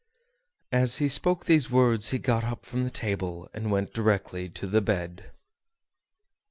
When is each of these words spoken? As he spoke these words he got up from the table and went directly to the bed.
As 0.71 0.97
he 0.97 1.07
spoke 1.07 1.45
these 1.45 1.69
words 1.69 2.09
he 2.09 2.17
got 2.17 2.43
up 2.43 2.65
from 2.65 2.85
the 2.85 2.89
table 2.89 3.47
and 3.53 3.69
went 3.69 3.93
directly 3.93 4.49
to 4.49 4.65
the 4.65 4.81
bed. 4.81 5.29